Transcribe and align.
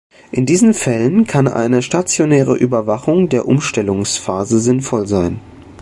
In 0.31 0.47
diesen 0.47 0.73
Fällen 0.73 1.27
kann 1.27 1.47
eine 1.47 1.83
stationäre 1.83 2.57
Überwachung 2.57 3.29
der 3.29 3.47
Umstellungsphase 3.47 4.59
sinnvoll 4.59 5.05
sein. 5.05 5.39